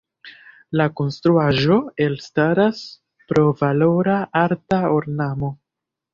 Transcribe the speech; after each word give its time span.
La 0.79 0.85
konstruaĵo 0.99 1.77
elstaras 2.05 2.81
pro 3.33 3.45
valora 3.61 4.19
arta 4.47 4.83
ornamo. 4.99 5.55